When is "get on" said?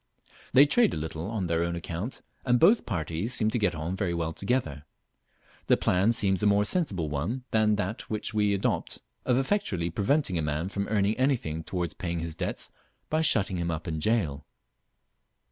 3.59-3.95